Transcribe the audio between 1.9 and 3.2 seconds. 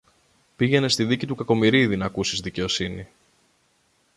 ν' ακούσεις δικαιοσύνη.